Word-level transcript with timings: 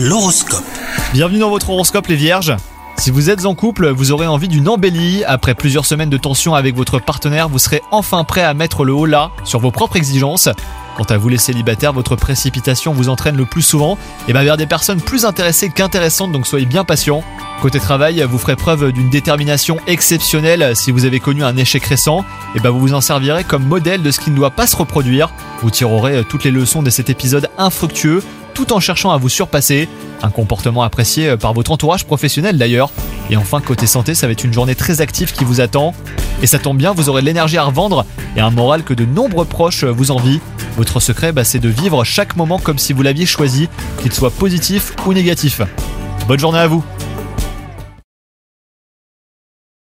L'horoscope. 0.00 0.62
Bienvenue 1.12 1.40
dans 1.40 1.50
votre 1.50 1.70
horoscope 1.70 2.06
les 2.06 2.14
vierges. 2.14 2.54
Si 2.98 3.10
vous 3.10 3.30
êtes 3.30 3.46
en 3.46 3.56
couple, 3.56 3.88
vous 3.88 4.12
aurez 4.12 4.28
envie 4.28 4.46
d'une 4.46 4.68
embellie. 4.68 5.24
Après 5.24 5.56
plusieurs 5.56 5.86
semaines 5.86 6.08
de 6.08 6.16
tension 6.16 6.54
avec 6.54 6.76
votre 6.76 7.00
partenaire, 7.00 7.48
vous 7.48 7.58
serez 7.58 7.82
enfin 7.90 8.22
prêt 8.22 8.44
à 8.44 8.54
mettre 8.54 8.84
le 8.84 8.92
haut 8.92 9.06
là 9.06 9.32
sur 9.42 9.58
vos 9.58 9.72
propres 9.72 9.96
exigences. 9.96 10.48
Quant 10.96 11.02
à 11.02 11.16
vous 11.16 11.28
les 11.28 11.36
célibataires, 11.36 11.92
votre 11.92 12.14
précipitation 12.14 12.92
vous 12.92 13.08
entraîne 13.08 13.36
le 13.36 13.44
plus 13.44 13.62
souvent 13.62 13.98
et 14.28 14.32
ben 14.32 14.44
vers 14.44 14.56
des 14.56 14.66
personnes 14.66 15.00
plus 15.00 15.24
intéressées 15.24 15.68
qu'intéressantes, 15.68 16.30
donc 16.30 16.46
soyez 16.46 16.66
bien 16.66 16.84
patient. 16.84 17.24
Côté 17.60 17.80
travail, 17.80 18.24
vous 18.28 18.38
ferez 18.38 18.54
preuve 18.54 18.92
d'une 18.92 19.10
détermination 19.10 19.78
exceptionnelle 19.88 20.76
si 20.76 20.92
vous 20.92 21.06
avez 21.06 21.18
connu 21.18 21.42
un 21.42 21.56
échec 21.56 21.84
récent, 21.84 22.24
et 22.54 22.60
ben 22.60 22.70
vous 22.70 22.78
vous 22.78 22.94
en 22.94 23.00
servirez 23.00 23.42
comme 23.42 23.64
modèle 23.64 24.04
de 24.04 24.12
ce 24.12 24.20
qui 24.20 24.30
ne 24.30 24.36
doit 24.36 24.52
pas 24.52 24.68
se 24.68 24.76
reproduire. 24.76 25.30
Vous 25.60 25.70
tirerez 25.70 26.22
toutes 26.28 26.44
les 26.44 26.52
leçons 26.52 26.84
de 26.84 26.90
cet 26.90 27.10
épisode 27.10 27.50
infructueux 27.58 28.22
tout 28.58 28.72
en 28.72 28.80
cherchant 28.80 29.12
à 29.12 29.18
vous 29.18 29.28
surpasser. 29.28 29.88
Un 30.20 30.30
comportement 30.30 30.82
apprécié 30.82 31.36
par 31.36 31.54
votre 31.54 31.70
entourage 31.70 32.04
professionnel 32.04 32.58
d'ailleurs. 32.58 32.90
Et 33.30 33.36
enfin, 33.36 33.60
côté 33.60 33.86
santé, 33.86 34.16
ça 34.16 34.26
va 34.26 34.32
être 34.32 34.42
une 34.42 34.52
journée 34.52 34.74
très 34.74 35.00
active 35.00 35.32
qui 35.32 35.44
vous 35.44 35.60
attend. 35.60 35.94
Et 36.42 36.48
ça 36.48 36.58
tombe 36.58 36.76
bien, 36.76 36.92
vous 36.92 37.08
aurez 37.08 37.20
de 37.20 37.26
l'énergie 37.26 37.56
à 37.56 37.62
revendre 37.62 38.04
et 38.36 38.40
un 38.40 38.50
moral 38.50 38.82
que 38.82 38.94
de 38.94 39.04
nombreux 39.04 39.44
proches 39.44 39.84
vous 39.84 40.10
envient. 40.10 40.40
Votre 40.76 40.98
secret, 40.98 41.30
bah, 41.30 41.44
c'est 41.44 41.60
de 41.60 41.68
vivre 41.68 42.02
chaque 42.02 42.34
moment 42.34 42.58
comme 42.58 42.78
si 42.78 42.92
vous 42.92 43.02
l'aviez 43.02 43.26
choisi, 43.26 43.68
qu'il 44.02 44.12
soit 44.12 44.32
positif 44.32 44.92
ou 45.06 45.12
négatif. 45.12 45.60
Bonne 46.26 46.40
journée 46.40 46.58
à 46.58 46.66
vous 46.66 46.82